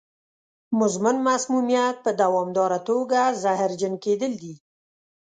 [0.79, 4.55] مزمن مسمومیت په دوامداره توګه زهرجن کېدل دي.